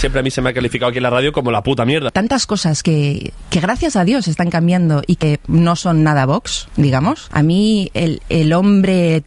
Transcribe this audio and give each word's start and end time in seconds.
siempre 0.00 0.20
a 0.20 0.22
mí 0.22 0.30
se 0.30 0.40
me 0.40 0.50
ha 0.50 0.54
calificado 0.54 0.88
aquí 0.88 0.98
en 0.98 1.02
la 1.02 1.10
radio 1.10 1.32
como 1.32 1.50
la 1.50 1.62
puta 1.62 1.84
mierda. 1.84 2.10
Tantas 2.10 2.46
cosas 2.46 2.82
que, 2.82 3.32
que 3.50 3.60
gracias 3.60 3.96
a 3.96 4.04
Dios 4.04 4.28
están 4.28 4.48
cambiando 4.48 5.02
y 5.06 5.16
que 5.16 5.40
no 5.46 5.76
son 5.76 6.02
nada 6.02 6.24
Vox, 6.24 6.68
digamos. 6.76 7.28
A 7.32 7.42
mí 7.42 7.90
el, 7.92 8.22
el 8.30 8.54
hombre 8.54 9.22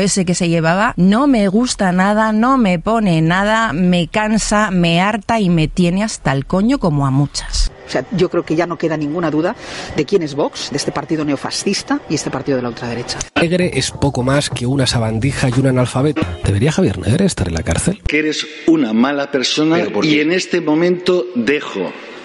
ese 0.00 0.24
que 0.24 0.34
se 0.34 0.48
llevaba 0.48 0.94
no 0.96 1.26
me 1.26 1.48
gusta 1.48 1.92
nada, 1.92 2.32
no 2.32 2.56
me 2.56 2.78
pone 2.78 3.20
nada, 3.20 3.72
me 3.72 4.08
cansa, 4.08 4.70
me 4.70 5.00
harta 5.00 5.40
y 5.40 5.50
me 5.50 5.68
tiene 5.68 6.04
hasta 6.04 6.32
el 6.32 6.46
coño 6.46 6.78
como 6.78 7.06
a 7.06 7.10
muchas. 7.10 7.70
O 7.86 7.90
sea, 7.90 8.04
yo 8.12 8.30
creo 8.30 8.44
que 8.44 8.54
ya 8.54 8.66
no 8.66 8.78
queda 8.78 8.96
ninguna 8.96 9.32
duda 9.32 9.56
de 9.96 10.04
quién 10.04 10.22
es 10.22 10.36
Vox, 10.36 10.70
de 10.70 10.76
este 10.76 10.92
partido 10.92 11.24
neofascista 11.24 12.00
y 12.08 12.14
este 12.14 12.30
partido 12.30 12.56
de 12.56 12.62
la 12.62 12.68
ultraderecha. 12.68 13.18
Negre 13.40 13.72
es 13.74 13.90
poco 13.90 14.22
más 14.22 14.48
que 14.48 14.64
una 14.64 14.86
sabandija 14.86 15.48
y 15.48 15.58
un 15.58 15.66
analfabeto. 15.66 16.22
¿Debería 16.44 16.70
Javier 16.70 16.98
Negre 16.98 17.24
estar 17.24 17.48
en 17.48 17.54
la 17.54 17.64
cárcel? 17.64 18.00
Que 18.06 18.20
eres 18.20 18.46
una 18.68 18.92
mala 18.92 19.32
persona 19.32 19.80
y 20.02 20.20
en 20.20 20.30
este 20.30 20.60
momento 20.60 21.26
dejo 21.34 21.92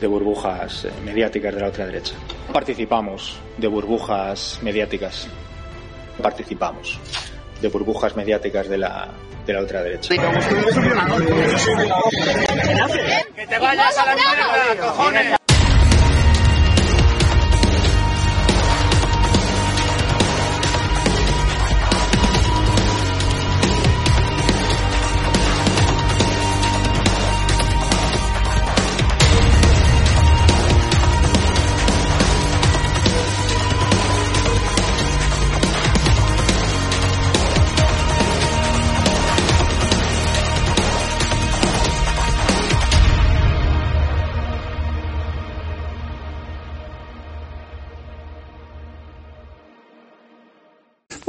de 0.00 0.06
burbujas 0.06 0.84
eh, 0.84 0.92
mediáticas 1.04 1.54
de 1.54 1.60
la 1.60 1.68
otra 1.68 1.86
derecha. 1.86 2.14
Participamos 2.52 3.36
de 3.56 3.68
burbujas 3.68 4.58
mediáticas. 4.62 5.28
Participamos 6.20 6.98
de 7.60 7.68
burbujas 7.68 8.14
mediáticas 8.16 8.68
de 8.68 8.78
la, 8.78 9.08
de 9.46 9.52
la 9.52 9.62
derecha. 9.82 10.14
¡Que 13.34 13.46
te 13.46 13.58
vayas 13.58 13.98
a 13.98 14.06
la 14.06 14.14
cojones! 14.80 15.43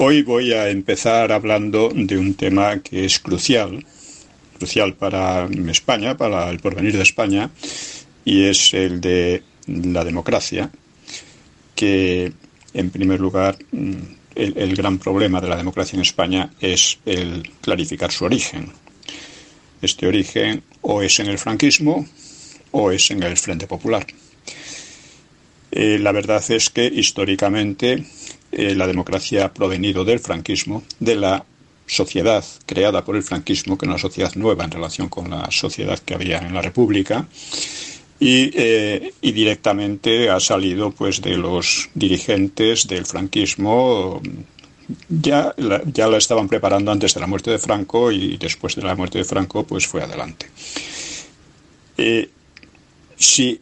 Hoy 0.08 0.22
voy 0.22 0.54
a 0.54 0.70
empezar 0.70 1.32
hablando 1.32 1.90
de 1.92 2.16
un 2.16 2.36
tema 2.36 2.80
que 2.80 3.06
es 3.06 3.18
crucial, 3.18 3.84
crucial 4.56 4.94
para 4.94 5.50
España, 5.72 6.16
para 6.16 6.48
el 6.52 6.60
porvenir 6.60 6.96
de 6.96 7.02
España, 7.02 7.50
y 8.24 8.44
es 8.44 8.76
el 8.76 9.02
de 9.02 9.42
la 9.66 10.04
democracia, 10.04 10.70
que 11.74 12.32
en 12.76 12.92
primer 12.92 13.20
lugar 13.20 13.58
mm, 13.72 13.94
el, 14.36 14.76
gran 14.76 15.00
problema 15.00 15.42
de 15.42 15.50
la 15.50 15.58
democracia 15.58 15.98
en 15.98 16.04
España 16.04 16.52
es 16.62 17.00
el 17.08 17.52
clarificar 17.62 18.12
su 18.12 18.26
origen. 18.26 18.74
Este 19.82 20.06
origen 20.06 20.62
o 20.82 21.02
es 21.02 21.20
en 21.20 21.30
el 21.30 21.40
franquismo 21.40 22.06
o 22.70 22.92
es 22.92 23.10
en 23.10 23.24
el 23.24 23.38
Frente 23.38 23.66
Popular. 23.66 24.06
Eh, 25.72 25.98
la 26.00 26.12
verdad 26.12 26.44
es 26.52 26.70
que 26.70 26.86
históricamente 26.86 28.06
eh, 28.56 28.74
la 28.74 28.88
democracia 28.88 29.46
ha 29.46 29.54
provenido 29.54 30.06
del 30.06 30.20
franquismo, 30.20 30.84
de 31.00 31.16
la 31.16 31.46
sociedad 31.86 32.44
creada 32.66 33.04
por 33.04 33.16
el 33.16 33.24
franquismo, 33.24 33.78
que 33.78 33.86
es 33.86 33.90
una 33.90 33.98
sociedad 33.98 34.34
nueva 34.36 34.64
en 34.64 34.72
relación 34.72 35.10
con 35.10 35.30
la 35.30 35.52
sociedad 35.52 36.00
que 36.00 36.16
había 36.16 36.40
en 36.40 36.54
la 36.54 36.62
República, 36.62 37.28
y, 38.18 38.50
eh, 38.56 39.14
directamente 39.22 40.30
ha 40.30 40.40
salido 40.40 40.92
pues 40.92 41.22
de 41.22 41.36
los 41.36 41.90
dirigentes 41.94 42.88
del 42.88 43.06
franquismo 43.06 44.22
ya 45.10 45.54
la, 45.58 45.82
ya 45.84 46.08
la 46.08 46.18
estaban 46.18 46.48
preparando 46.48 46.92
antes 46.92 47.14
de 47.14 47.20
la 47.20 47.28
muerte 47.28 47.52
de 47.52 47.60
Franco 47.60 48.12
y 48.12 48.38
después 48.38 48.76
de 48.76 48.84
la 48.84 48.96
muerte 48.96 49.18
de 49.18 49.26
Franco 49.26 49.66
pues 49.66 49.86
fue 49.86 50.02
adelante. 50.02 50.48
Eh, 51.98 52.30
si, 53.18 53.60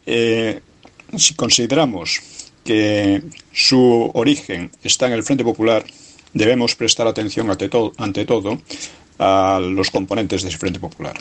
si 1.16 1.34
consideramos 1.34 2.20
que 2.64 3.22
su 3.52 4.10
origen 4.14 4.70
está 4.82 5.06
en 5.06 5.12
el 5.12 5.22
Frente 5.22 5.44
Popular, 5.44 5.84
debemos 6.32 6.74
prestar 6.74 7.06
atención 7.06 7.50
ante, 7.50 7.70
ante 7.98 8.24
todo 8.24 8.60
a 9.18 9.60
los 9.62 9.90
componentes 9.90 10.42
de 10.42 10.48
ese 10.48 10.58
Frente 10.58 10.80
Popular, 10.80 11.14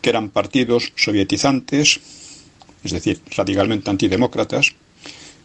que 0.00 0.10
eran 0.10 0.30
partidos 0.30 0.92
sovietizantes, 0.96 2.00
es 2.84 2.92
decir, 2.92 3.20
radicalmente 3.36 3.90
antidemócratas, 3.90 4.72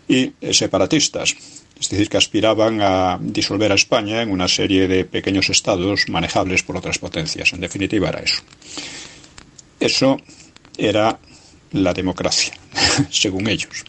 y 0.07 0.33
separatistas, 0.51 1.35
es 1.79 1.89
decir, 1.89 2.09
que 2.09 2.17
aspiraban 2.17 2.81
a 2.81 3.17
disolver 3.21 3.71
a 3.71 3.75
España 3.75 4.21
en 4.21 4.31
una 4.31 4.47
serie 4.47 4.87
de 4.87 5.05
pequeños 5.05 5.49
estados 5.49 6.07
manejables 6.09 6.63
por 6.63 6.77
otras 6.77 6.99
potencias. 6.99 7.53
En 7.53 7.61
definitiva, 7.61 8.09
era 8.09 8.19
eso. 8.19 8.41
Eso 9.79 10.17
era 10.77 11.19
la 11.71 11.93
democracia, 11.93 12.53
según 13.09 13.47
ellos. 13.47 13.83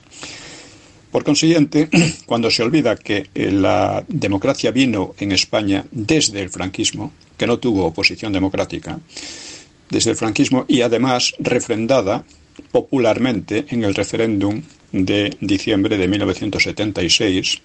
Por 1.15 1.23
consiguiente, 1.23 1.89
cuando 2.27 2.51
se 2.51 2.65
olvida 2.65 2.97
que 2.97 3.31
eh, 3.37 3.53
la 3.53 4.05
democracia 4.09 4.73
vino 4.73 5.15
en 5.21 5.31
España 5.31 5.85
desde 5.93 6.43
el 6.43 6.51
franquismo, 6.51 7.13
que 7.39 7.47
no 7.47 7.61
tuvo 7.61 7.87
oposición 7.87 8.33
democrática, 8.33 8.99
desde 9.89 10.11
el 10.11 10.17
franquismo 10.17 10.65
y 10.67 10.81
además 10.81 11.37
refrendada 11.39 12.25
popularmente 12.73 13.65
en 13.69 13.85
el 13.85 13.95
referéndum 13.95 14.61
de 14.91 15.37
diciembre 15.41 15.99
de 15.99 16.09
1976, 16.09 17.63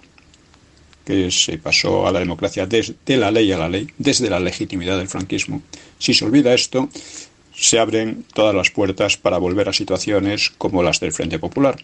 que 1.04 1.32
se 1.32 1.58
pasó 1.58 2.06
a 2.06 2.12
la 2.12 2.20
democracia 2.20 2.66
desde 2.66 3.16
la 3.16 3.32
ley 3.32 3.50
a 3.50 3.58
la 3.58 3.68
ley, 3.68 3.88
desde 3.98 4.30
la 4.30 4.38
legitimidad 4.38 4.96
del 4.96 5.08
franquismo. 5.08 5.60
Si 5.98 6.14
se 6.14 6.24
olvida 6.24 6.54
esto, 6.54 6.88
se 7.52 7.80
abren 7.80 8.24
todas 8.32 8.54
las 8.54 8.70
puertas 8.70 9.16
para 9.16 9.38
volver 9.38 9.68
a 9.68 9.72
situaciones 9.72 10.50
como 10.56 10.84
las 10.84 11.00
del 11.00 11.10
Frente 11.10 11.40
Popular, 11.40 11.76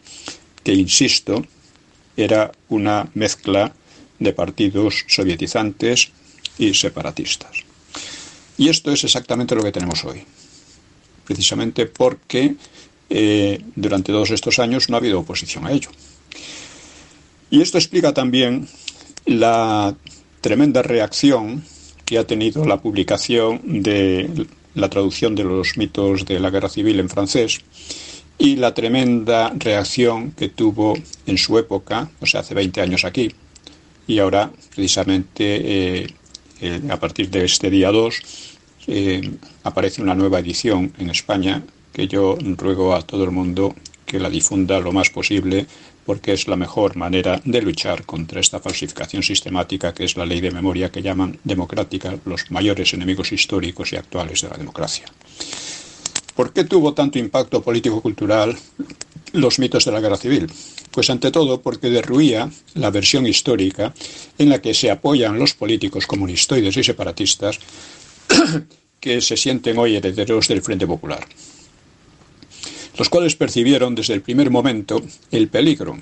que, 0.67 0.75
insisto, 0.75 1.47
era 2.17 2.51
una 2.71 3.09
mezcla 3.15 3.73
de 4.19 4.33
partidos 4.33 5.05
sovietizantes 5.07 6.11
y 6.59 6.75
separatistas. 6.75 7.59
Y 8.59 8.69
esto 8.69 8.91
es 8.91 9.05
exactamente 9.05 9.55
lo 9.55 9.63
que 9.63 9.71
tenemos 9.71 10.05
hoy. 10.05 10.25
precisamente 11.25 11.87
porque 11.87 12.57
eh, 13.11 13.61
durante 13.77 14.11
todos 14.11 14.31
estos 14.31 14.59
años 14.59 14.89
no 14.89 14.97
ha 14.97 14.99
habido 14.99 15.21
oposición 15.21 15.67
a 15.67 15.71
ello. 15.71 15.91
Y 17.49 17.63
esto 17.63 17.79
explica 17.79 18.13
también 18.13 18.69
la 19.25 19.95
tremenda 20.41 20.83
reacción 20.83 21.65
que 22.05 22.19
ha 22.19 22.27
tenido 22.27 22.65
la 22.65 22.81
publicación 22.81 23.61
de 23.83 24.49
la 24.75 24.89
traducción 24.89 25.37
de 25.37 25.45
los 25.45 25.77
mitos 25.77 26.25
de 26.25 26.41
la 26.41 26.51
guerra 26.51 26.69
civil 26.69 26.99
en 26.99 27.09
francés 27.09 27.61
y 28.39 28.57
la 28.57 28.75
tremenda 28.75 29.53
reacción 29.57 30.33
que 30.33 30.49
tuvo 30.49 30.95
en 31.27 31.39
su 31.39 31.59
época, 31.59 32.11
o 32.21 32.27
sea, 32.27 32.41
hace 32.41 32.55
20 32.55 32.81
años 32.81 33.05
aquí, 33.05 33.33
y 34.07 34.19
ahora 34.19 34.51
precisamente 34.75 36.03
eh, 36.03 36.07
eh, 36.61 36.81
a 36.91 36.99
partir 36.99 37.31
de 37.31 37.45
este 37.45 37.71
día 37.71 37.91
2 37.91 38.23
eh, 38.89 39.31
aparece 39.65 40.03
una 40.03 40.15
nueva 40.15 40.39
edición 40.39 40.93
en 40.99 41.11
España 41.11 41.63
que 41.93 42.07
yo 42.07 42.39
ruego 42.57 42.95
a 42.95 43.03
todo 43.03 43.25
el 43.25 43.31
mundo 43.31 43.75
que 44.05 44.21
la 44.21 44.31
difunda 44.31 44.79
lo 44.81 44.93
más 44.93 45.11
posible 45.11 45.67
porque 46.05 46.33
es 46.33 46.47
la 46.47 46.55
mejor 46.55 46.95
manera 46.97 47.41
de 47.45 47.61
luchar 47.61 48.07
contra 48.07 48.41
esta 48.41 48.61
falsificación 48.61 49.25
sistemática 49.25 49.93
que 49.93 50.05
es 50.05 50.17
la 50.17 50.25
ley 50.25 50.41
de 50.41 50.53
memoria 50.53 50.93
que 50.93 51.03
llaman 51.03 51.39
democrática 51.43 52.17
los 52.25 52.51
mayores 52.51 52.95
enemigos 52.95 53.33
históricos 53.33 53.93
y 53.93 53.97
actuales 53.97 54.41
de 54.43 54.49
la 54.49 54.57
democracia. 54.57 55.07
¿Por 56.37 56.53
qué 56.53 56.65
tuvo 56.65 56.95
tanto 56.95 57.19
impacto 57.19 57.63
político-cultural 57.63 58.57
los 59.33 59.59
mitos 59.59 59.85
de 59.85 59.93
la 59.93 60.01
guerra 60.01 60.19
civil? 60.19 60.51
Pues 60.91 61.11
ante 61.11 61.31
todo 61.31 61.61
porque 61.61 61.91
derruía 61.91 62.51
la 62.75 62.91
versión 62.91 63.27
histórica 63.27 63.95
en 64.39 64.51
la 64.51 64.61
que 64.61 64.75
se 64.75 64.91
apoyan 64.91 65.39
los 65.39 65.55
políticos 65.55 66.07
comunistoides 66.07 66.77
y 66.77 66.85
separatistas 66.85 67.59
que 69.01 69.21
se 69.21 69.37
sienten 69.37 69.79
hoy 69.79 69.97
herederos 69.97 70.47
del 70.49 70.63
Frente 70.63 70.87
Popular 70.87 71.27
los 72.99 73.09
cuales 73.09 73.37
percibieron 73.37 73.95
desde 73.95 74.15
el 74.15 74.23
primer 74.23 74.51
momento 74.51 75.03
el 75.31 75.49
peligro 75.49 75.99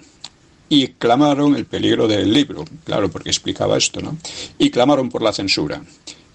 y 0.68 0.88
clamaron 0.88 1.54
el 1.56 1.66
peligro 1.66 2.08
del 2.08 2.32
libro, 2.32 2.64
claro, 2.84 3.10
porque 3.10 3.30
explicaba 3.30 3.76
esto, 3.76 4.00
¿no? 4.00 4.16
Y 4.58 4.70
clamaron 4.70 5.10
por 5.10 5.22
la 5.22 5.32
censura. 5.32 5.82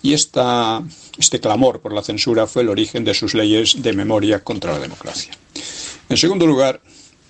Y 0.01 0.13
este 0.13 1.40
clamor 1.42 1.81
por 1.81 1.94
la 1.94 2.01
censura 2.01 2.48
fue 2.48 2.62
el 2.62 2.69
origen 2.69 3.04
de 3.04 3.13
sus 3.13 3.34
leyes 3.34 3.81
de 3.81 3.94
memoria 3.94 4.44
contra 4.44 4.74
la 4.74 4.80
democracia. 4.80 5.34
En 6.07 6.18
segundo 6.18 6.48
lugar, 6.48 6.81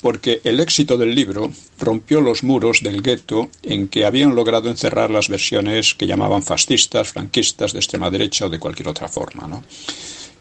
porque 0.01 0.39
el 0.44 0.60
éxito 0.60 0.98
del 0.98 1.13
libro 1.13 1.51
rompió 1.80 2.21
los 2.21 2.44
muros 2.44 2.81
del 2.81 3.01
gueto 3.01 3.50
en 3.63 3.88
que 3.88 4.06
habían 4.06 4.36
logrado 4.36 4.69
encerrar 4.69 5.10
las 5.10 5.27
versiones 5.27 5.95
que 5.95 6.07
llamaban 6.07 6.44
fascistas, 6.44 7.10
franquistas, 7.10 7.74
de 7.74 7.80
extrema 7.80 8.10
derecha 8.10 8.45
o 8.45 8.50
de 8.50 8.60
cualquier 8.60 8.88
otra 8.88 9.10
forma, 9.10 9.48
¿no? 9.48 9.63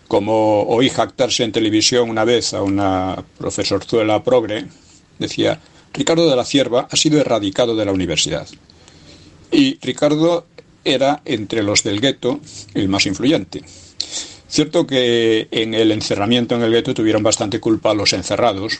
como 0.08 0.62
oí 0.62 0.88
jactarse 0.88 1.44
en 1.44 1.52
televisión 1.52 2.08
una 2.08 2.24
vez 2.24 2.54
a 2.54 2.62
una 2.62 3.22
profesorzuela 3.36 4.24
progre, 4.24 4.66
decía, 5.18 5.60
Ricardo 5.92 6.28
de 6.28 6.34
la 6.34 6.46
Cierva 6.46 6.88
ha 6.90 6.96
sido 6.96 7.20
erradicado 7.20 7.76
de 7.76 7.84
la 7.84 7.92
universidad. 7.92 8.48
Y 9.52 9.78
Ricardo 9.80 10.46
era, 10.92 11.22
entre 11.24 11.62
los 11.62 11.82
del 11.82 12.00
gueto, 12.00 12.40
el 12.74 12.88
más 12.88 13.06
influyente. 13.06 13.62
Cierto 14.48 14.86
que 14.86 15.48
en 15.50 15.74
el 15.74 15.92
encerramiento 15.92 16.54
en 16.54 16.62
el 16.62 16.72
gueto 16.72 16.94
tuvieron 16.94 17.22
bastante 17.22 17.60
culpa 17.60 17.92
los 17.92 18.14
encerrados, 18.14 18.78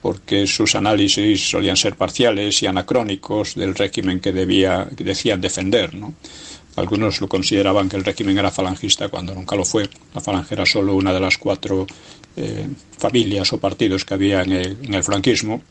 porque 0.00 0.46
sus 0.46 0.74
análisis 0.76 1.50
solían 1.50 1.76
ser 1.76 1.96
parciales 1.96 2.62
y 2.62 2.66
anacrónicos 2.66 3.56
del 3.56 3.74
régimen 3.74 4.20
que, 4.20 4.32
debía, 4.32 4.88
decían 4.96 5.40
defender. 5.40 5.94
¿no? 5.94 6.14
Algunos 6.78 7.20
lo 7.20 7.28
consideraban 7.28 7.88
que 7.88 7.96
el 7.96 8.04
régimen 8.04 8.38
era 8.38 8.52
falangista 8.52 9.08
cuando 9.08 9.34
nunca 9.34 9.56
lo 9.56 9.64
fue. 9.64 9.88
La 10.14 10.20
falange 10.20 10.54
era 10.54 10.64
solo 10.64 10.94
una 10.94 11.12
de 11.12 11.18
las 11.18 11.36
cuatro 11.36 11.86
eh, 12.36 12.68
familias 12.96 13.52
o 13.52 13.58
partidos 13.58 14.04
que 14.04 14.14
había 14.14 14.42
en 14.42 14.94
el, 14.94 15.02
franquismo. 15.02 15.62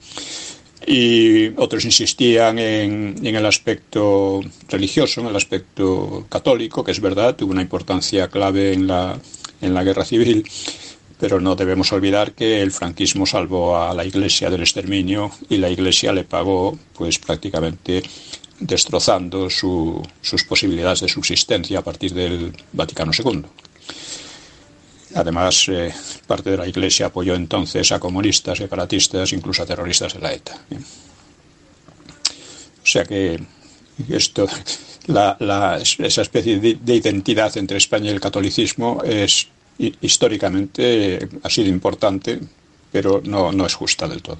Y 0.89 1.49
otros 1.57 1.83
insistían 1.83 2.57
en, 2.59 3.19
el 3.21 3.45
aspecto 3.45 4.39
religioso, 4.69 5.19
en 5.19 5.27
el 5.27 5.35
aspecto 5.35 6.25
católico, 6.29 6.81
que 6.81 6.91
es 6.91 7.01
verdad, 7.01 7.35
tuvo 7.35 7.51
una 7.51 7.61
importancia 7.61 8.29
clave 8.29 8.71
en 8.71 8.87
la, 8.87 9.19
en 9.59 9.73
la 9.73 9.83
guerra 9.83 10.05
civil, 10.05 10.49
pero 11.19 11.41
no 11.41 11.57
debemos 11.57 11.91
olvidar 11.91 12.31
que 12.31 12.61
el 12.61 12.71
franquismo 12.71 13.25
salvó 13.25 13.77
a 13.77 13.93
la 13.93 14.05
Iglesia 14.05 14.49
del 14.49 14.61
exterminio 14.61 15.29
y 15.49 15.57
la 15.57 15.69
Iglesia 15.69 16.13
le 16.13 16.23
pagó 16.23 16.79
pues 16.93 17.19
prácticamente 17.19 18.01
destrozando 18.59 19.49
sus 19.49 20.43
posibilidades 20.47 21.01
de 21.01 21.09
subsistencia 21.09 21.79
a 21.79 21.83
partir 21.83 22.13
del 22.13 22.53
Vaticano 22.71 23.11
II. 23.11 23.43
Además, 25.17 25.67
eh, 25.69 25.91
parte 26.27 26.51
de 26.51 26.57
la 26.57 26.67
Iglesia 26.67 27.07
apoyó 27.07 27.33
entonces 27.33 27.91
a 27.91 27.99
comunistas, 27.99 28.59
separatistas, 28.59 29.33
incluso 29.33 29.63
a 29.63 29.65
terroristas 29.65 30.13
de 30.13 30.19
la 30.19 30.31
ETA. 30.31 30.55
O 32.83 32.85
sea 32.85 33.03
que 33.03 33.39
esto, 34.09 34.47
esa 35.07 36.21
especie 36.21 36.59
de, 36.59 36.95
identidad 36.95 37.57
entre 37.57 37.79
España 37.79 38.11
y 38.11 38.13
el 38.13 38.21
catolicismo 38.21 39.01
es 39.03 39.47
históricamente 39.79 41.27
ha 41.41 41.49
sido 41.49 41.67
importante, 41.67 42.39
pero 42.91 43.19
no, 43.25 43.51
no 43.51 43.65
es 43.65 43.73
justa 43.73 44.07
del 44.07 44.21
todo. 44.21 44.39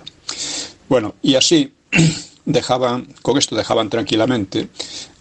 Bueno, 0.87 1.15
y 1.23 1.33
así 1.33 1.73
dejaban, 2.45 3.07
con 3.23 3.39
esto 3.39 3.55
dejaban 3.55 3.89
tranquilamente 3.89 4.69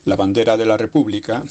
la 0.05 0.17
bandera 0.17 0.56
de 0.58 0.67
la 0.67 0.76
República 0.76 1.43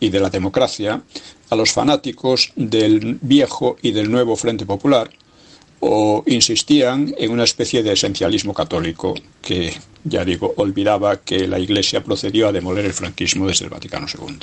y 0.00 0.08
de 0.08 0.20
la 0.20 0.30
democracia 0.30 1.02
a 1.50 1.56
los 1.56 1.72
fanáticos 1.72 2.52
del 2.56 3.18
viejo 3.20 3.76
y 3.82 3.92
del 3.92 4.10
nuevo 4.10 4.34
Frente 4.34 4.66
Popular 4.66 5.10
o 5.80 6.22
insistían 6.26 7.14
en 7.16 7.30
una 7.30 7.44
especie 7.44 7.82
de 7.82 7.92
esencialismo 7.92 8.52
católico 8.52 9.14
que, 9.40 9.74
ya 10.04 10.24
digo, 10.24 10.52
olvidaba 10.56 11.20
que 11.20 11.48
la 11.48 11.58
Iglesia 11.58 12.04
procedió 12.04 12.48
a 12.48 12.52
demoler 12.52 12.84
el 12.84 12.92
franquismo 12.92 13.46
desde 13.46 13.64
el 13.64 13.70
Vaticano 13.70 14.06
II. 14.06 14.38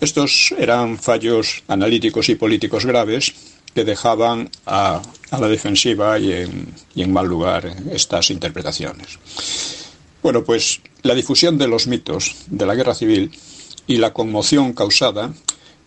Estos 0.00 0.52
eran 0.58 0.98
fallos 0.98 1.62
analíticos 1.68 2.28
y 2.28 2.34
políticos 2.34 2.84
graves 2.84 3.32
que 3.74 3.84
dejaban 3.84 4.50
a, 4.66 5.00
la 5.30 5.48
defensiva 5.48 6.18
y 6.18 6.32
en, 6.32 6.74
y 6.94 7.02
en 7.02 7.12
mal 7.12 7.26
lugar 7.26 7.72
estas 7.92 8.30
interpretaciones. 8.30 9.18
Bueno, 10.22 10.42
pues 10.42 10.80
la 11.02 11.14
difusión 11.14 11.58
de 11.58 11.68
los 11.68 11.86
mitos 11.86 12.34
de 12.48 12.66
la 12.66 12.74
guerra 12.74 12.94
civil 12.94 13.30
y 13.86 13.96
la 13.96 14.12
conmoción 14.12 14.72
causada 14.72 15.32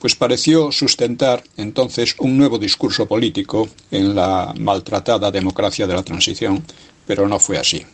pues 0.03 0.15
pareció 0.15 0.69
sustentar 0.73 1.45
entonces 1.55 2.15
un 2.19 2.37
nuevo 2.37 2.57
discurso 2.59 3.07
político 3.07 3.69
en 3.89 4.13
la 4.13 4.53
maltratada 4.59 5.31
democracia 5.31 5.87
de 5.87 5.93
la 5.93 6.03
transición, 6.03 6.61
pero 7.07 7.25
no 7.25 7.39
fue 7.39 7.57
así. 7.57 7.85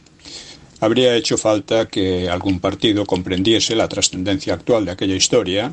Habría 0.79 1.15
hecho 1.15 1.38
falta 1.38 1.88
que 1.88 2.27
algún 2.27 2.60
partido 2.60 3.06
comprendiese 3.06 3.75
la 3.75 3.88
trascendencia 3.88 4.56
actual 4.56 4.86
de 4.86 4.91
aquella 4.91 5.15
historia 5.15 5.72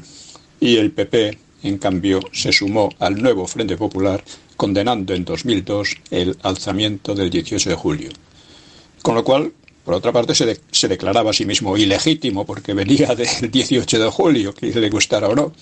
y 0.61 0.76
el 0.76 0.90
PP, 0.90 1.38
en 1.62 1.78
cambio, 1.78 2.21
se 2.33 2.52
sumó 2.52 2.90
al 2.99 3.23
nuevo 3.23 3.47
Frente 3.47 3.78
Popular 3.78 4.23
condenando 4.59 5.14
en 5.14 5.25
2002 5.25 5.97
el 6.11 6.37
alzamiento 6.42 7.14
del 7.14 7.30
18 7.30 7.71
de 7.71 7.76
julio. 7.76 8.11
Con 9.00 9.14
lo 9.14 9.25
cual, 9.25 9.54
por 9.87 9.95
otra 9.95 10.11
parte, 10.11 10.35
se, 10.35 10.88
declaraba 10.88 11.31
a 11.31 11.33
sí 11.33 11.45
mismo 11.45 11.76
ilegítimo 11.76 12.45
porque 12.45 12.75
venía 12.75 13.14
del 13.14 13.49
18 13.52 14.00
de 14.00 14.11
julio, 14.11 14.52
que 14.52 14.66
le 14.66 14.90
gustara 14.90 15.28
o 15.28 15.35
no. 15.37 15.52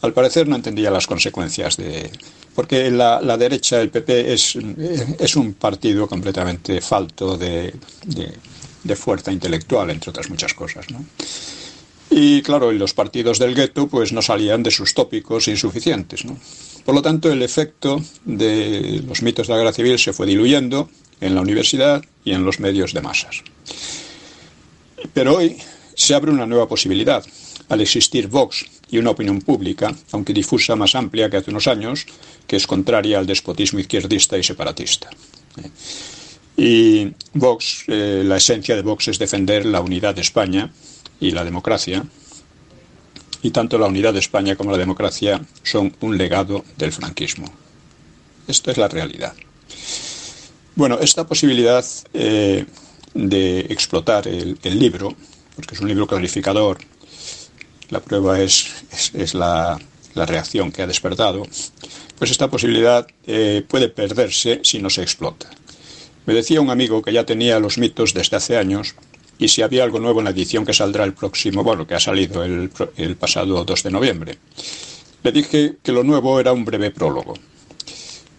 Al 0.00 0.14
parecer 0.14 0.48
no 0.48 0.56
entendía 0.56 0.90
las 0.90 1.06
consecuencias 1.06 1.76
de... 1.76 2.10
Porque 2.54 2.90
la, 2.90 3.36
derecha, 3.36 3.78
el 3.82 3.90
PP, 3.90 4.32
es, 4.32 4.56
es, 5.18 5.36
un 5.36 5.52
partido 5.52 6.08
completamente 6.08 6.80
falto 6.80 7.36
de, 7.36 7.74
de, 8.82 8.96
fuerza 8.96 9.30
intelectual, 9.30 9.90
entre 9.90 10.08
otras 10.08 10.30
muchas 10.30 10.54
cosas. 10.54 10.86
Y 12.08 12.40
claro, 12.40 12.72
los 12.72 12.94
partidos 12.94 13.38
del 13.38 13.54
gueto 13.54 13.88
pues 13.88 14.10
no 14.10 14.22
salían 14.22 14.62
de 14.62 14.70
sus 14.70 14.94
tópicos 14.94 15.48
insuficientes. 15.48 16.24
¿no? 16.24 16.38
Por 16.82 16.94
lo 16.94 17.02
tanto, 17.02 17.30
el 17.30 17.42
efecto 17.42 18.02
de 18.24 19.02
los 19.06 19.20
mitos 19.20 19.48
de 19.48 19.52
la 19.52 19.58
guerra 19.58 19.74
civil 19.74 19.98
se 19.98 20.14
fue 20.14 20.24
diluyendo 20.24 20.88
en 21.20 21.34
la 21.34 21.40
universidad 21.40 22.04
y 22.24 22.32
en 22.32 22.44
los 22.44 22.60
medios 22.60 22.92
de 22.92 23.02
masas. 23.02 23.42
Pero 25.12 25.36
hoy 25.36 25.56
se 25.94 26.14
abre 26.14 26.30
una 26.30 26.46
nueva 26.46 26.68
posibilidad. 26.68 27.24
Al 27.68 27.80
existir 27.80 28.28
Vox 28.28 28.66
y 28.90 28.98
una 28.98 29.10
opinión 29.10 29.40
pública, 29.40 29.94
aunque 30.12 30.32
difusa 30.32 30.76
más 30.76 30.94
amplia 30.94 31.28
que 31.28 31.38
hace 31.38 31.50
unos 31.50 31.66
años, 31.66 32.06
que 32.46 32.56
es 32.56 32.66
contraria 32.66 33.18
al 33.18 33.26
despotismo 33.26 33.80
izquierdista 33.80 34.38
y 34.38 34.44
separatista. 34.44 35.10
Y 36.56 37.12
Vox, 37.34 37.84
eh, 37.88 38.22
la 38.24 38.36
esencia 38.36 38.76
de 38.76 38.82
Vox 38.82 39.08
es 39.08 39.18
defender 39.18 39.66
la 39.66 39.80
unidad 39.80 40.14
de 40.14 40.20
España 40.22 40.70
y 41.20 41.32
la 41.32 41.44
democracia, 41.44 42.04
y 43.42 43.50
tanto 43.50 43.78
la 43.78 43.86
unidad 43.86 44.12
de 44.12 44.20
España 44.20 44.56
como 44.56 44.70
la 44.70 44.78
democracia 44.78 45.40
son 45.62 45.94
un 46.00 46.16
legado 46.16 46.64
del 46.76 46.92
franquismo. 46.92 47.46
Esto 48.48 48.70
es 48.70 48.76
la 48.76 48.88
realidad. 48.88 49.34
Bueno, 50.76 50.98
esta 51.00 51.26
posibilidad 51.26 51.82
eh, 52.12 52.66
de 53.14 53.60
explotar 53.60 54.28
el, 54.28 54.58
libro, 54.78 55.16
porque 55.54 55.74
es 55.74 55.80
un 55.80 55.88
libro 55.88 56.06
clarificador, 56.06 56.76
la 57.88 58.00
prueba 58.00 58.38
es, 58.42 58.84
es, 59.14 59.32
la, 59.32 59.80
reacción 60.14 60.70
que 60.70 60.82
ha 60.82 60.86
despertado, 60.86 61.44
pues 62.18 62.30
esta 62.30 62.50
posibilidad 62.50 63.06
eh, 63.26 63.64
puede 63.66 63.88
perderse 63.88 64.60
si 64.64 64.78
no 64.78 64.90
se 64.90 65.00
explota. 65.00 65.48
Me 66.26 66.34
decía 66.34 66.60
un 66.60 66.68
amigo 66.68 67.00
que 67.00 67.12
ya 67.12 67.24
tenía 67.24 67.58
los 67.58 67.78
mitos 67.78 68.12
desde 68.12 68.36
hace 68.36 68.58
años 68.58 68.96
y 69.38 69.48
si 69.48 69.62
había 69.62 69.82
algo 69.82 69.98
nuevo 69.98 70.20
en 70.20 70.24
la 70.24 70.32
edición 70.32 70.66
que 70.66 70.74
saldrá 70.74 71.04
el 71.04 71.14
próximo, 71.14 71.64
bueno, 71.64 71.86
que 71.86 71.94
ha 71.94 72.00
salido 72.00 72.44
el, 72.44 72.70
el 72.98 73.16
pasado 73.16 73.64
2 73.64 73.82
de 73.82 73.90
noviembre. 73.90 74.38
Le 75.22 75.32
dije 75.32 75.76
que 75.82 75.92
lo 75.92 76.04
nuevo 76.04 76.38
era 76.38 76.52
un 76.52 76.66
breve 76.66 76.90
prólogo. 76.90 77.32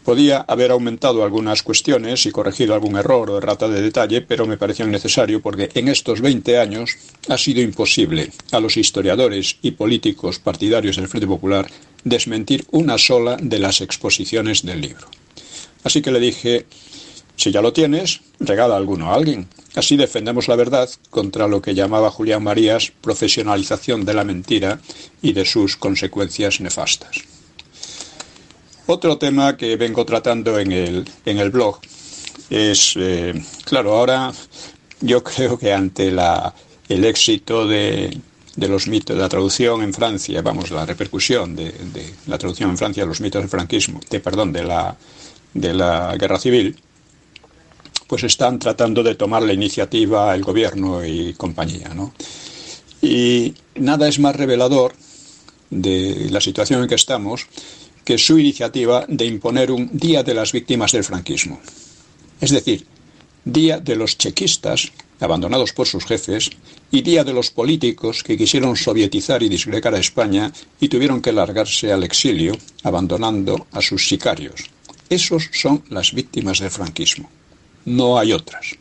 Podía 0.08 0.46
haber 0.48 0.72
aumentado 0.72 1.22
algunas 1.22 1.64
cuestiones 1.64 2.26
y 2.26 2.32
corregido 2.32 2.74
algún 2.74 2.96
error 2.96 3.30
o 3.30 3.38
errata 3.40 3.68
de 3.68 3.82
detalle, 3.82 4.22
pero 4.22 4.48
me 4.48 4.56
pareció 4.56 4.88
innecesario 4.88 5.42
porque 5.42 5.70
en 5.74 5.90
estos 5.90 6.22
20 6.22 6.60
años 6.60 6.96
ha 7.28 7.38
sido 7.38 7.60
imposible 7.60 8.32
a 8.54 8.62
los 8.62 8.78
historiadores 8.78 9.58
y 9.62 9.72
políticos 9.72 10.40
partidarios 10.40 10.96
del 10.96 11.10
Frente 11.10 11.28
Popular 11.28 11.68
desmentir 12.06 12.66
una 12.72 12.98
sola 12.98 13.36
de 13.36 13.60
las 13.60 13.82
exposiciones 13.82 14.66
del 14.66 14.80
libro. 14.80 15.10
Así 15.84 16.02
que 16.02 16.14
le 16.14 16.22
dije, 16.22 16.68
si 17.36 17.52
ya 17.52 17.62
lo 17.62 17.74
tienes, 17.74 18.22
regala 18.40 18.78
alguno 18.78 19.12
a 19.12 19.16
alguien. 19.16 19.50
Así 19.76 19.98
defendemos 19.98 20.48
la 20.48 20.56
verdad 20.56 20.90
contra 21.10 21.50
lo 21.50 21.62
que 21.62 21.76
llamaba 21.76 22.12
Julián 22.12 22.44
Marías 22.44 22.94
profesionalización 23.02 24.06
de 24.06 24.14
la 24.14 24.24
mentira 24.24 24.80
y 25.22 25.34
de 25.34 25.44
sus 25.44 25.76
consecuencias 25.76 26.62
nefastas. 26.62 27.37
Otro 28.90 29.18
tema 29.18 29.58
que 29.58 29.76
vengo 29.76 30.06
tratando 30.06 30.58
en 30.58 30.72
el, 30.72 31.06
en 31.26 31.38
el 31.40 31.50
blog 31.50 31.80
es, 32.50 32.94
eh, 32.96 33.34
claro, 33.66 33.94
ahora 33.94 34.32
yo 35.02 35.22
creo 35.22 35.60
que 35.60 35.74
ante 35.74 36.10
la, 36.10 36.54
el 36.88 37.04
éxito 37.04 37.68
de, 37.68 38.18
de 38.56 38.68
los 38.70 38.88
mitos 38.88 39.14
de 39.14 39.22
la 39.22 39.28
traducción 39.28 39.82
en 39.84 39.94
Francia, 39.94 40.42
vamos, 40.42 40.72
la 40.72 40.86
repercusión 40.86 41.54
de, 41.54 41.66
de, 41.66 42.14
la 42.28 42.38
traducción 42.38 42.70
en 42.70 42.78
Francia 42.78 43.04
de 43.04 43.08
los 43.08 43.20
mitos 43.20 43.42
del 43.42 43.50
franquismo, 43.50 44.00
de, 44.10 44.22
perdón, 44.22 44.54
de 44.54 44.64
la, 44.64 44.96
de 45.54 45.74
la 45.74 46.16
guerra 46.18 46.40
civil, 46.40 46.78
pues 48.08 48.24
están 48.24 48.58
tratando 48.58 49.04
de 49.04 49.16
tomar 49.16 49.44
la 49.44 49.52
iniciativa 49.52 50.34
el 50.34 50.44
gobierno 50.44 51.06
y 51.06 51.34
compañía, 51.34 51.90
¿no? 51.90 52.14
Y 53.02 53.54
nada 53.76 54.08
es 54.08 54.18
más 54.20 54.36
revelador 54.36 54.94
de 55.70 56.30
la 56.32 56.40
situación 56.40 56.84
en 56.84 56.88
que 56.88 56.96
estamos 56.96 57.48
que 58.08 58.18
su 58.18 58.40
iniciativa 58.40 59.04
de 59.10 59.26
imponer 59.26 59.70
un 59.70 59.90
Día 59.92 60.24
de 60.24 60.34
las 60.34 60.54
Víctimas 60.54 60.94
del 60.94 61.04
Franquismo. 61.04 61.60
Es 62.40 62.52
decir, 62.52 62.88
Día 63.44 63.82
de 63.82 63.98
los 63.98 64.18
chequistas, 64.18 64.94
abandonados 65.20 65.74
por 65.74 65.88
sus 65.88 66.06
jefes, 66.06 66.50
y 66.90 67.02
Día 67.02 67.26
de 67.26 67.34
los 67.34 67.52
políticos 67.52 68.24
que 68.24 68.38
quisieron 68.38 68.78
sovietizar 68.78 69.44
y 69.44 69.50
disgregar 69.50 69.94
a 69.94 70.00
España 70.00 70.54
y 70.80 70.88
tuvieron 70.88 71.22
que 71.22 71.34
largarse 71.34 71.92
al 71.92 72.06
exilio, 72.06 72.58
abandonando 72.84 73.68
a 73.74 73.82
sus 73.82 74.08
sicarios. 74.08 74.70
Esos 75.10 75.50
son 75.52 75.84
las 75.90 76.14
víctimas 76.14 76.60
del 76.60 76.72
franquismo. 76.72 77.30
No 77.84 78.18
hay 78.18 78.32
otras. 78.32 78.78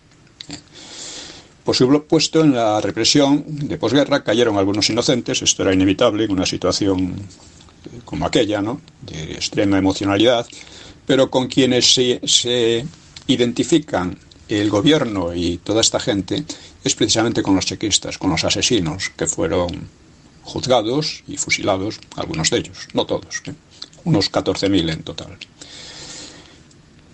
Por 1.65 1.75
supuesto, 1.75 2.43
en 2.43 2.55
la 2.55 2.81
represión 2.81 3.43
de 3.45 3.77
posguerra 3.77 4.23
cayeron 4.23 4.57
algunos 4.57 4.89
inocentes, 4.89 5.43
esto 5.43 5.65
era 5.65 5.75
inevitable 5.75 6.23
en 6.23 6.31
una 6.31 6.47
situación 6.47 7.17
como 8.05 8.27
aquella, 8.27 8.63
¿no? 8.63 8.81
de 9.03 9.33
extrema 9.33 9.79
emocionalidad, 9.79 10.47
pero 11.07 11.31
con 11.31 11.47
quienes 11.47 11.95
se, 11.95 12.21
se 12.25 12.85
identifican 13.27 14.19
el 14.49 14.71
gobierno 14.71 15.35
y 15.35 15.59
toda 15.59 15.81
esta 15.81 16.01
gente 16.01 16.45
es 16.85 16.95
precisamente 16.95 17.43
con 17.43 17.57
los 17.57 17.67
chequistas, 17.67 18.19
con 18.19 18.31
los 18.31 18.45
asesinos 18.45 19.11
que 19.17 19.27
fueron 19.27 19.89
juzgados 20.43 21.25
y 21.27 21.37
fusilados, 21.37 21.99
algunos 22.17 22.51
de 22.51 22.59
ellos, 22.59 22.89
no 22.95 23.07
todos, 23.07 23.43
¿eh? 23.47 23.55
unos 24.05 24.31
14.000 24.31 24.93
en 24.93 25.03
total. 25.03 25.37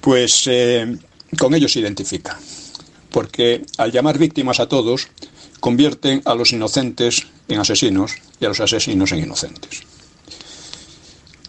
Pues 0.00 0.42
eh, 0.46 0.98
con 1.38 1.54
ellos 1.54 1.72
se 1.72 1.80
identifica, 1.80 2.38
porque 3.10 3.64
al 3.78 3.92
llamar 3.92 4.18
víctimas 4.18 4.60
a 4.60 4.68
todos, 4.68 5.08
convierten 5.60 6.22
a 6.24 6.34
los 6.34 6.52
inocentes 6.52 7.26
en 7.48 7.60
asesinos 7.60 8.16
y 8.40 8.44
a 8.44 8.48
los 8.48 8.60
asesinos 8.60 9.12
en 9.12 9.20
inocentes. 9.20 9.82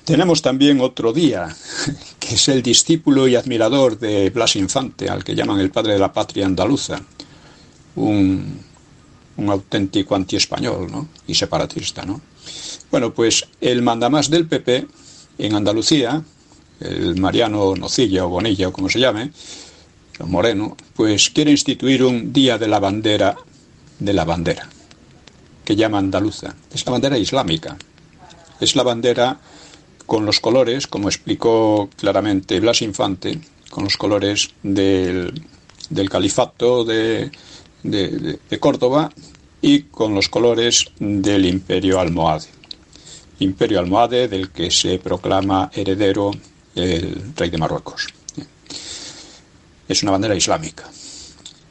Tenemos 0.06 0.42
también 0.42 0.82
otro 0.82 1.14
día, 1.14 1.56
que 2.20 2.36
es 2.36 2.50
el 2.50 2.62
discípulo 2.62 3.28
y 3.28 3.36
admirador 3.36 3.98
de 3.98 4.30
Blas 4.32 4.56
Infante, 4.58 5.10
al 5.10 5.24
que 5.24 5.36
llaman 5.36 5.60
el 5.60 5.72
padre 5.72 5.94
de 5.94 6.00
la 6.00 6.12
patria 6.12 6.46
andaluza, 6.46 7.02
un, 7.96 8.60
un 9.38 9.50
auténtico 9.50 10.16
antiespañol 10.16 10.92
¿no? 10.92 11.08
y 11.26 11.36
separatista. 11.36 12.04
¿no? 12.06 12.20
Bueno, 12.92 13.14
pues 13.14 13.48
el 13.62 13.82
mandamás 13.82 14.30
del 14.30 14.48
PP 14.48 14.88
en 15.38 15.56
Andalucía, 15.56 16.22
el 16.82 17.20
Mariano 17.20 17.76
Nocilla 17.76 18.26
o 18.26 18.30
Bonilla 18.30 18.68
o 18.68 18.74
como 18.74 18.90
se 18.90 19.00
llame, 19.00 19.32
Moreno, 20.26 20.78
pues 20.96 21.30
quiere 21.30 21.52
instituir 21.52 22.04
un 22.04 22.34
día 22.34 22.58
de 22.58 22.68
la 22.68 22.80
bandera, 22.80 23.36
de 24.00 24.14
la 24.14 24.26
bandera, 24.26 24.70
que 25.66 25.76
llama 25.76 25.98
andaluza. 25.98 26.56
Es 26.74 26.86
la 26.86 26.92
bandera 26.92 27.18
islámica. 27.18 27.78
Es 28.60 28.76
la 28.76 28.84
bandera 28.84 29.40
con 30.06 30.26
los 30.26 30.40
colores, 30.40 30.88
como 30.88 31.10
explicó 31.10 31.90
claramente 31.98 32.60
Blas 32.60 32.82
Infante, 32.82 33.40
con 33.70 33.86
los 33.86 33.98
colores 33.98 34.52
del, 34.62 35.44
del 35.90 36.10
califato 36.10 36.84
de, 36.84 37.32
de, 37.84 38.40
de, 38.50 38.60
Córdoba 38.60 39.12
y 39.62 39.84
con 39.84 40.14
los 40.14 40.30
colores 40.30 40.86
del 41.00 41.46
imperio 41.46 42.00
almohade. 42.00 42.46
Imperio 43.40 43.80
almohade 43.80 44.28
del 44.28 44.52
que 44.52 44.70
se 44.70 45.00
proclama 45.00 45.72
heredero 45.74 46.32
el 46.76 47.34
rey 47.36 47.50
de 47.50 47.58
Marruecos. 47.58 48.08
Es 49.88 50.04
una 50.04 50.12
bandera 50.12 50.36
islámica. 50.36 50.90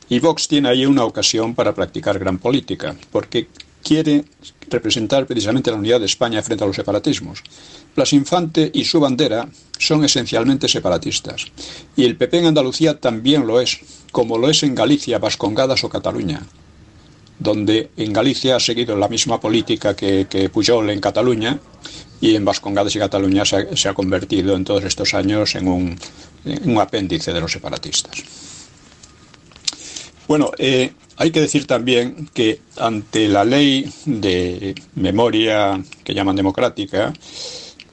Y 0.09 0.19
Vox 0.19 0.49
tiene 0.49 0.69
ahí 0.69 0.85
una 0.85 1.05
ocasión 1.05 1.55
para 1.55 1.75
practicar 1.75 2.19
gran 2.19 2.39
política, 2.39 2.95
porque 3.11 3.49
quiere 3.83 4.25
representar 4.69 5.27
precisamente 5.27 5.71
la 5.71 5.77
unidad 5.77 6.01
de 6.01 6.07
España 6.07 6.43
frente 6.43 6.65
a 6.65 6.67
los 6.67 6.77
separatismos. 6.77 7.43
Blas 7.95 8.13
Infante 8.13 8.71
y 8.73 8.85
su 8.85 9.01
bandera 9.01 9.49
son 9.79 10.05
esencialmente 10.05 10.69
separatistas. 10.69 11.47
Y 11.97 12.05
el 12.05 12.17
PP 12.17 12.39
en 12.39 12.47
Andalucía 12.47 12.99
también 12.99 13.47
lo 13.47 13.61
es, 13.61 13.81
como 14.11 14.39
lo 14.39 14.49
es 14.49 14.63
en 14.63 14.75
Galicia, 14.75 15.19
Vascongadas 15.19 15.85
o 15.85 15.89
Cataluña, 15.89 16.43
donde 17.39 17.91
en 17.97 18.13
Galicia 18.13 18.57
ha 18.57 18.61
seguido 18.61 18.97
la 18.97 19.09
misma 19.09 19.41
política 19.41 19.95
que, 19.95 20.27
que 20.29 20.49
Pujol 20.49 20.91
en 20.91 21.01
Cataluña 21.01 21.59
y 22.21 22.37
en 22.37 22.45
Vascongadas 22.45 22.95
y 22.97 22.99
Cataluña 22.99 23.45
se 23.45 23.57
ha, 23.57 23.77
se 23.77 23.89
ha 23.89 23.95
convertido 23.95 24.57
en 24.57 24.65
todos 24.65 24.85
estos 24.85 25.13
años 25.13 25.55
en 25.55 25.69
un, 25.69 25.99
en 26.45 26.71
un 26.71 26.81
apéndice 26.81 27.33
de 27.33 27.41
los 27.41 27.53
separatistas. 27.53 28.23
Bueno, 30.29 30.53
eh, 30.57 30.93
hay 31.17 31.31
que 31.31 31.41
decir 31.41 31.67
también 31.67 32.29
que 32.33 32.61
ante 32.77 33.29
la 33.29 33.45
ley 33.45 33.93
de 34.07 34.75
memoria 34.95 35.83
que 36.05 36.15
llaman 36.15 36.37
democrática, 36.37 37.13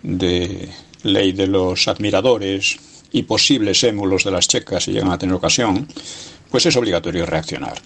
de 0.02 0.70
ley 1.04 1.32
de 1.32 1.48
los 1.48 1.88
admiradores 1.88 2.78
y 3.12 3.24
posibles 3.24 3.84
émulos 3.84 4.24
de 4.24 4.32
las 4.32 4.48
checas 4.48 4.84
si 4.84 4.92
llegan 4.92 5.12
a 5.12 5.18
tener 5.18 5.36
ocasión, 5.36 5.88
pues 6.50 6.66
es 6.66 6.76
obligatorio 6.76 7.26
reaccionar, 7.26 7.82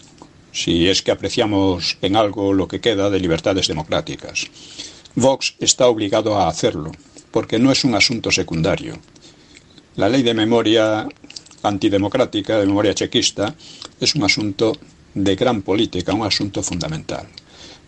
si 0.52 0.88
es 0.88 1.02
que 1.02 1.12
apreciamos 1.12 1.98
en 2.02 2.16
algo 2.16 2.54
lo 2.54 2.68
que 2.68 2.82
queda 2.82 3.10
de 3.10 3.20
libertades 3.20 3.68
democráticas. 3.68 4.48
Vox 5.16 5.56
está 5.60 5.88
obligado 5.88 6.38
a 6.38 6.48
hacerlo, 6.48 6.92
porque 7.32 7.60
no 7.60 7.72
es 7.72 7.84
un 7.84 7.96
asunto 7.96 8.32
secundario. 8.32 8.98
La 9.96 10.10
ley 10.10 10.24
de 10.24 10.34
memoria 10.34 11.08
antidemocrática, 11.62 12.60
de 12.60 12.66
memoria 12.66 12.96
chequista, 12.96 13.56
es 14.00 14.16
un 14.16 14.24
asunto 14.24 14.74
de 15.14 15.36
gran 15.36 15.62
política, 15.62 16.14
un 16.14 16.26
asunto 16.26 16.64
fundamental. 16.64 17.28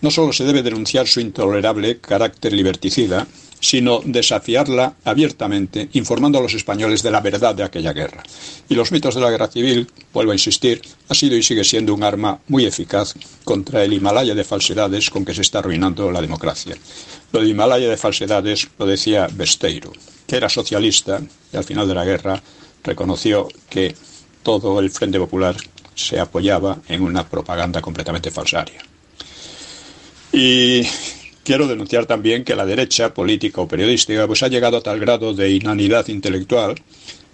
No 0.01 0.11
solo 0.11 0.33
se 0.33 0.43
debe 0.43 0.63
denunciar 0.63 1.07
su 1.07 1.19
intolerable 1.19 1.99
carácter 1.99 2.53
liberticida, 2.53 3.27
sino 3.59 4.01
desafiarla 4.05 4.95
abiertamente, 5.03 5.89
informando 5.93 6.37
a 6.37 6.41
los 6.41 6.53
españoles 6.53 7.01
de 7.01 7.09
la 7.09 7.21
verdad 7.21 7.55
de 7.55 7.63
aquella 7.63 7.93
guerra. 7.93 8.21
Y 8.69 8.75
los 8.75 8.91
mitos 8.91 9.15
de 9.15 9.21
la 9.21 9.31
guerra 9.31 9.47
civil, 9.47 9.87
vuelvo 10.13 10.31
a 10.31 10.35
insistir, 10.35 10.81
ha 11.09 11.15
sido 11.15 11.35
y 11.35 11.41
sigue 11.41 11.63
siendo 11.63 11.93
un 11.93 12.03
arma 12.03 12.39
muy 12.47 12.65
eficaz 12.65 13.15
contra 13.43 13.83
el 13.83 13.93
Himalaya 13.93 14.35
de 14.35 14.43
falsedades 14.43 15.09
con 15.09 15.25
que 15.25 15.33
se 15.33 15.41
está 15.41 15.59
arruinando 15.59 16.11
la 16.11 16.21
democracia. 16.21 16.75
Lo 17.31 17.41
de 17.41 17.49
Himalaya 17.49 17.89
de 17.89 17.97
falsedades 17.97 18.67
lo 18.77 18.85
decía 18.85 19.27
Besteiro, 19.33 19.91
que 20.27 20.35
era 20.37 20.49
socialista 20.49 21.19
y 21.51 21.57
al 21.57 21.63
final 21.63 21.87
de 21.87 21.95
la 21.95 22.05
guerra 22.05 22.43
reconoció 22.83 23.47
que 23.69 23.95
todo 24.43 24.79
el 24.79 24.91
Frente 24.91 25.17
Popular 25.17 25.55
se 25.95 26.19
apoyaba 26.19 26.79
en 26.87 27.01
una 27.01 27.27
propaganda 27.27 27.81
completamente 27.81 28.29
falsaria. 28.29 28.81
Y 30.31 30.83
quiero 31.43 31.67
denunciar 31.67 32.05
también 32.05 32.43
que 32.43 32.55
la 32.55 32.65
derecha, 32.65 33.13
política 33.13 33.61
o 33.61 33.67
periodística, 33.67 34.27
pues 34.27 34.43
ha 34.43 34.47
llegado 34.47 34.77
a 34.77 34.81
tal 34.81 34.99
grado 34.99 35.33
de 35.33 35.49
inanidad 35.49 36.07
intelectual 36.09 36.75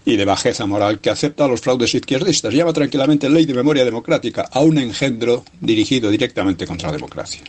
y 0.05 0.15
de 0.15 0.25
bajeza 0.25 0.65
moral 0.65 0.99
que 0.99 1.09
acepta 1.09 1.47
los 1.47 1.61
fraudes 1.61 1.93
izquierdistas. 1.93 2.53
Llama 2.53 2.73
tranquilamente 2.73 3.29
ley 3.29 3.45
de 3.45 3.53
memoria 3.53 3.85
democrática 3.85 4.49
a 4.51 4.61
un 4.61 4.77
engendro 4.77 5.43
dirigido 5.59 6.09
directamente 6.09 6.65
contra 6.65 6.89
la 6.89 6.93
democracia. 6.93 7.41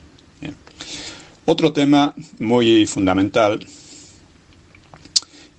Otro 1.44 1.72
tema 1.72 2.14
muy 2.38 2.86
fundamental 2.86 3.66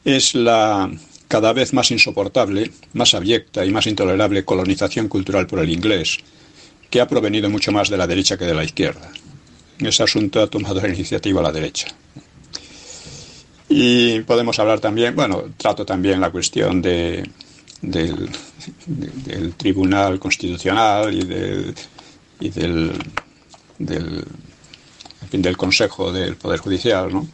es 0.06 0.34
la 0.34 0.90
cada 1.34 1.52
vez 1.52 1.74
más 1.74 1.90
insoportable, 1.90 2.70
más 2.94 3.16
abyecta 3.16 3.66
y 3.66 3.72
más 3.72 3.88
intolerable 3.88 4.46
colonización 4.46 5.08
cultural 5.08 5.48
por 5.48 5.58
el 5.62 5.72
inglés, 5.72 6.20
que 6.92 7.02
ha 7.02 7.08
provenido 7.08 7.50
mucho 7.50 7.72
más 7.72 7.90
de 7.90 7.98
la 7.98 8.06
derecha 8.06 8.38
que 8.38 8.46
de 8.46 8.54
la 8.54 8.64
izquierda. 8.64 9.12
Ese 9.80 10.04
asunto 10.04 10.44
ha 10.44 10.48
tomado 10.48 10.80
la 10.80 10.90
iniciativa 10.90 11.42
la 11.42 11.52
derecha. 11.52 11.88
Y 13.68 14.20
podemos 14.20 14.60
hablar 14.60 14.80
también, 14.80 15.16
bueno, 15.16 15.46
trato 15.58 15.84
también 15.84 16.22
la 16.22 16.30
cuestión 16.30 16.84
de, 16.84 17.28
del, 17.82 18.30
Tribunal 19.58 20.20
Constitucional 20.20 21.16
y 21.16 21.24
del, 21.24 21.74
del, 23.80 24.24
fin, 25.32 25.42
del 25.42 25.58
Consejo 25.58 26.12
del 26.12 26.36
Poder 26.36 26.60
Judicial, 26.60 27.12
¿no? 27.12 27.28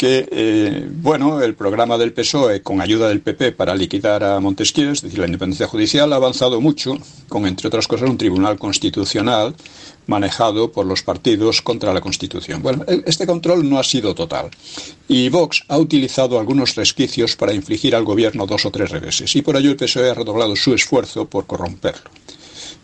Que, 0.00 0.26
eh, 0.32 0.88
bueno, 0.90 1.42
el 1.42 1.54
programa 1.54 1.98
del 1.98 2.14
PSOE 2.14 2.62
con 2.62 2.80
ayuda 2.80 3.10
del 3.10 3.20
PP 3.20 3.52
para 3.52 3.74
liquidar 3.74 4.24
a 4.24 4.40
Montesquieu, 4.40 4.92
es 4.92 5.02
decir, 5.02 5.18
la 5.18 5.26
independencia 5.26 5.66
judicial, 5.66 6.10
ha 6.14 6.16
avanzado 6.16 6.58
mucho, 6.58 6.96
con, 7.28 7.44
entre 7.44 7.68
otras 7.68 7.86
cosas, 7.86 8.08
un 8.08 8.16
tribunal 8.16 8.58
constitucional 8.58 9.54
manejado 10.06 10.72
por 10.72 10.86
los 10.86 11.02
partidos 11.02 11.60
contra 11.60 11.92
la 11.92 12.00
Constitución. 12.00 12.62
Bueno, 12.62 12.82
este 13.04 13.26
control 13.26 13.68
no 13.68 13.78
ha 13.78 13.84
sido 13.84 14.14
total 14.14 14.48
y 15.06 15.28
Vox 15.28 15.64
ha 15.68 15.76
utilizado 15.76 16.40
algunos 16.40 16.76
resquicios 16.76 17.36
para 17.36 17.52
infligir 17.52 17.94
al 17.94 18.04
gobierno 18.04 18.46
dos 18.46 18.64
o 18.64 18.70
tres 18.70 18.88
reveses 18.88 19.36
y 19.36 19.42
por 19.42 19.54
ello 19.58 19.68
el 19.68 19.76
PSOE 19.76 20.08
ha 20.08 20.14
redoblado 20.14 20.56
su 20.56 20.72
esfuerzo 20.72 21.26
por 21.26 21.44
corromperlo. 21.44 22.10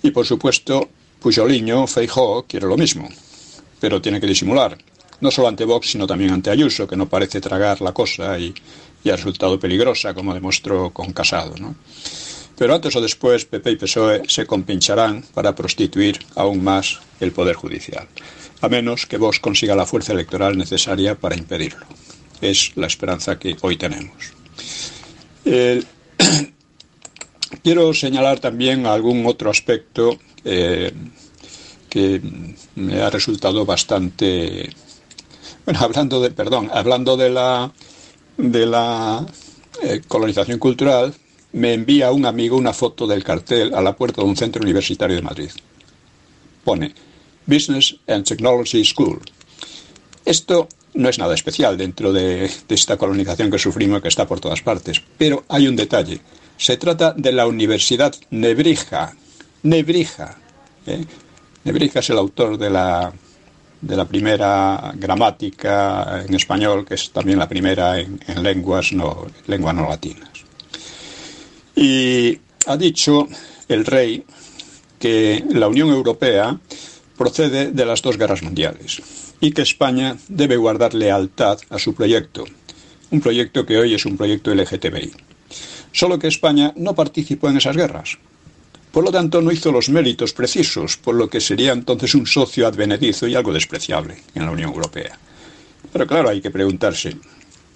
Y 0.02 0.10
por 0.10 0.26
supuesto, 0.26 0.86
Pujoliño, 1.20 1.86
Feijó, 1.86 2.44
quiere 2.46 2.66
lo 2.66 2.76
mismo, 2.76 3.08
pero 3.80 4.02
tiene 4.02 4.20
que 4.20 4.26
disimular 4.26 4.76
no 5.20 5.30
solo 5.30 5.48
ante 5.48 5.64
Vox, 5.64 5.90
sino 5.90 6.06
también 6.06 6.32
ante 6.32 6.50
Ayuso, 6.50 6.86
que 6.86 6.96
no 6.96 7.08
parece 7.08 7.40
tragar 7.40 7.80
la 7.80 7.92
cosa 7.92 8.38
y, 8.38 8.54
ha 9.08 9.14
resultado 9.14 9.60
peligrosa, 9.60 10.14
como 10.14 10.34
demostró 10.34 10.90
con 10.90 11.12
Casado. 11.12 11.54
¿no? 11.60 11.76
Pero 12.58 12.74
antes 12.74 12.96
o 12.96 13.00
después, 13.00 13.44
PP 13.44 13.70
y 13.70 13.76
PSOE 13.76 14.22
se 14.26 14.46
compincharán 14.46 15.22
para 15.32 15.54
prostituir 15.54 16.18
aún 16.34 16.64
más 16.64 16.98
el 17.20 17.30
Poder 17.30 17.54
Judicial, 17.54 18.08
a 18.60 18.68
menos 18.68 19.06
que 19.06 19.16
Vox 19.16 19.38
consiga 19.38 19.76
la 19.76 19.86
fuerza 19.86 20.12
electoral 20.12 20.58
necesaria 20.58 21.14
para 21.14 21.36
impedirlo. 21.36 21.86
Es 22.40 22.76
la 22.76 22.88
esperanza 22.88 23.38
que 23.38 23.56
hoy 23.60 23.76
tenemos. 23.76 24.32
quiero 27.62 27.94
señalar 27.94 28.40
también 28.40 28.86
algún 28.86 29.24
otro 29.26 29.50
aspecto 29.50 30.18
eh, 30.44 30.92
que 31.88 32.20
me 32.74 33.00
ha 33.00 33.10
resultado 33.10 33.64
bastante 33.64 34.70
bueno, 35.66 35.80
hablando 35.80 36.20
de, 36.20 36.30
perdón, 36.30 36.70
hablando 36.72 37.16
de 37.16 37.28
la, 37.28 37.72
de 38.38 38.66
la 38.66 39.26
eh, 39.82 40.00
colonización 40.06 40.58
cultural, 40.58 41.12
me 41.52 41.74
envía 41.74 42.12
un 42.12 42.24
amigo 42.24 42.56
una 42.56 42.72
foto 42.72 43.06
del 43.06 43.24
cartel 43.24 43.74
a 43.74 43.80
la 43.80 43.96
puerta 43.96 44.22
de 44.22 44.28
un 44.28 44.36
centro 44.36 44.62
universitario 44.62 45.16
de 45.16 45.22
Madrid. 45.22 45.50
Pone 46.64 46.94
Business 47.46 47.96
and 48.06 48.24
Technology 48.24 48.84
School. 48.84 49.20
Esto 50.24 50.68
no 50.94 51.08
es 51.08 51.18
nada 51.18 51.34
especial 51.34 51.76
dentro 51.76 52.12
de, 52.12 52.50
esta 52.68 52.96
colonización 52.96 53.50
que 53.50 53.58
sufrimos 53.58 54.00
que 54.02 54.08
está 54.08 54.26
por 54.26 54.40
todas 54.40 54.62
partes, 54.62 55.02
pero 55.18 55.44
hay 55.48 55.66
un 55.66 55.76
detalle. 55.76 56.20
Se 56.56 56.76
trata 56.76 57.12
de 57.12 57.32
la 57.32 57.46
Universidad 57.46 58.14
Nebrija. 58.30 59.14
Nebrija. 59.62 60.38
¿eh? 60.86 61.04
Nebrija 61.64 62.00
es 62.00 62.10
el 62.10 62.18
autor 62.18 62.56
de 62.56 62.70
la 62.70 63.12
de 63.80 63.96
la 63.96 64.04
primera 64.04 64.92
gramática 64.94 66.24
en 66.26 66.34
español, 66.34 66.84
que 66.84 66.94
es 66.94 67.10
también 67.10 67.38
la 67.38 67.48
primera 67.48 67.98
en, 67.98 68.18
lenguas, 68.42 68.92
no, 68.92 69.26
lenguas 69.46 69.74
no 69.74 69.88
latinas. 69.88 70.30
Y 71.74 72.38
ha 72.66 72.76
dicho 72.76 73.28
el 73.68 73.84
rey 73.84 74.24
que 74.98 75.44
la 75.50 75.68
Unión 75.68 75.90
Europea 75.90 76.58
procede 77.16 77.72
de 77.72 77.86
las 77.86 78.02
dos 78.02 78.16
guerras 78.18 78.42
mundiales 78.42 79.02
y 79.40 79.52
que 79.52 79.62
España 79.62 80.16
debe 80.28 80.56
guardar 80.56 80.94
lealtad 80.94 81.58
a 81.70 81.78
su 81.78 81.94
proyecto, 81.94 82.44
un 83.10 83.20
proyecto 83.20 83.66
que 83.66 83.78
hoy 83.78 83.94
es 83.94 84.06
un 84.06 84.16
proyecto 84.16 84.54
LGTBI. 84.54 85.12
Solo 85.92 86.18
que 86.18 86.28
España 86.28 86.72
no 86.76 86.94
participó 86.94 87.48
en 87.48 87.58
esas 87.58 87.76
guerras, 87.76 88.18
por 88.96 89.04
lo 89.04 89.12
tanto, 89.12 89.42
no 89.42 89.52
hizo 89.52 89.70
los 89.70 89.90
méritos 89.90 90.32
precisos, 90.32 90.96
por 90.96 91.14
lo 91.16 91.28
que 91.28 91.38
sería 91.38 91.72
entonces 91.72 92.14
un 92.14 92.26
socio 92.26 92.66
advenedizo 92.66 93.28
y 93.28 93.34
algo 93.34 93.52
despreciable 93.52 94.22
en 94.34 94.46
la 94.46 94.50
Unión 94.50 94.70
Europea. 94.70 95.18
Pero 95.92 96.06
claro, 96.06 96.30
hay 96.30 96.40
que 96.40 96.50
preguntarse, 96.50 97.14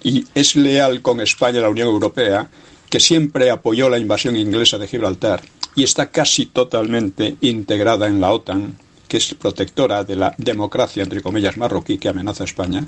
¿y 0.02 0.24
es 0.34 0.56
leal 0.56 1.02
con 1.02 1.20
España 1.20 1.60
la 1.60 1.68
Unión 1.68 1.88
Europea, 1.88 2.48
que 2.88 3.00
siempre 3.00 3.50
apoyó 3.50 3.90
la 3.90 3.98
invasión 3.98 4.34
inglesa 4.34 4.78
de 4.78 4.88
Gibraltar 4.88 5.42
y 5.76 5.84
está 5.84 6.10
casi 6.10 6.46
totalmente 6.46 7.36
integrada 7.42 8.06
en 8.06 8.18
la 8.18 8.32
OTAN, 8.32 8.78
que 9.06 9.18
es 9.18 9.34
protectora 9.34 10.04
de 10.04 10.16
la 10.16 10.34
democracia, 10.38 11.02
entre 11.02 11.20
comillas, 11.20 11.58
marroquí 11.58 11.98
que 11.98 12.08
amenaza 12.08 12.44
a 12.44 12.46
España? 12.46 12.86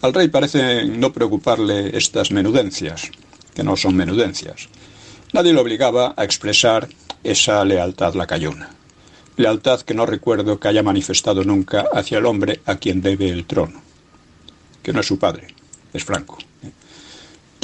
Al 0.00 0.14
rey 0.14 0.28
parece 0.28 0.86
no 0.86 1.12
preocuparle 1.12 1.94
estas 1.94 2.30
menudencias, 2.30 3.10
que 3.54 3.62
no 3.62 3.76
son 3.76 3.96
menudencias. 3.96 4.70
Nadie 5.34 5.52
lo 5.52 5.60
obligaba 5.60 6.14
a 6.16 6.24
expresar 6.24 6.88
esa 7.24 7.64
lealtad 7.64 8.14
lacayona. 8.14 8.70
Lealtad 9.36 9.80
que 9.80 9.94
no 9.94 10.06
recuerdo 10.06 10.60
que 10.60 10.68
haya 10.68 10.82
manifestado 10.82 11.42
nunca 11.42 11.86
hacia 11.92 12.18
el 12.18 12.26
hombre 12.26 12.60
a 12.66 12.76
quien 12.76 13.02
debe 13.02 13.28
el 13.28 13.46
trono, 13.46 13.82
que 14.82 14.92
no 14.92 15.00
es 15.00 15.06
su 15.06 15.18
padre, 15.18 15.48
es 15.92 16.04
Franco. 16.04 16.38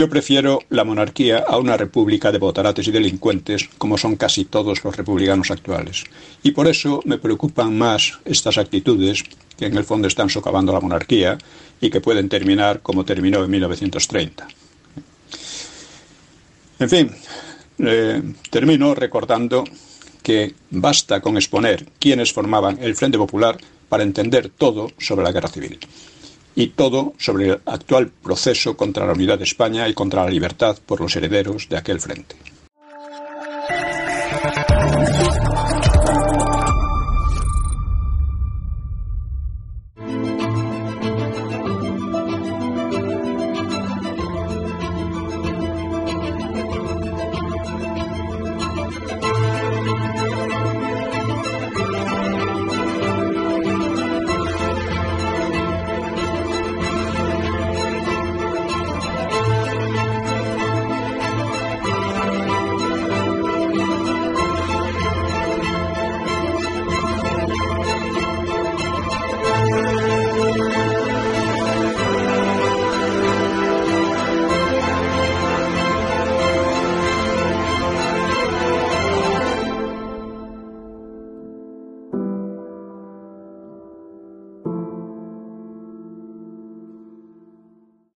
Yo 0.00 0.08
prefiero 0.08 0.60
la 0.70 0.84
monarquía 0.84 1.44
a 1.46 1.58
una 1.58 1.76
república 1.76 2.32
de 2.32 2.38
botarates 2.38 2.88
y 2.88 2.90
delincuentes, 2.90 3.68
como 3.76 3.98
son 3.98 4.16
casi 4.16 4.46
todos 4.46 4.82
los 4.82 4.96
republicanos 4.96 5.50
actuales. 5.50 6.04
Y 6.42 6.52
por 6.52 6.68
eso 6.68 7.02
me 7.04 7.18
preocupan 7.18 7.76
más 7.76 8.18
estas 8.24 8.56
actitudes, 8.56 9.22
que 9.58 9.66
en 9.66 9.76
el 9.76 9.84
fondo 9.84 10.08
están 10.08 10.30
socavando 10.30 10.72
la 10.72 10.80
monarquía 10.80 11.36
y 11.82 11.90
que 11.90 12.00
pueden 12.00 12.30
terminar 12.30 12.80
como 12.80 13.04
terminó 13.04 13.44
en 13.44 13.50
1930. 13.50 14.48
En 16.78 16.88
fin, 16.88 17.10
eh, 17.82 18.22
termino 18.50 18.94
recordando 18.94 19.64
que 20.22 20.54
basta 20.70 21.20
con 21.20 21.36
exponer 21.36 21.86
quiénes 21.98 22.32
formaban 22.32 22.78
el 22.80 22.94
Frente 22.94 23.18
Popular 23.18 23.56
para 23.88 24.02
entender 24.02 24.50
todo 24.50 24.90
sobre 24.98 25.24
la 25.24 25.32
guerra 25.32 25.48
civil 25.48 25.78
y 26.54 26.68
todo 26.68 27.14
sobre 27.18 27.48
el 27.48 27.60
actual 27.66 28.08
proceso 28.08 28.76
contra 28.76 29.06
la 29.06 29.12
unidad 29.12 29.38
de 29.38 29.44
España 29.44 29.88
y 29.88 29.94
contra 29.94 30.24
la 30.24 30.30
libertad 30.30 30.78
por 30.84 31.00
los 31.00 31.14
herederos 31.16 31.68
de 31.68 31.76
aquel 31.76 32.00
frente. 32.00 32.36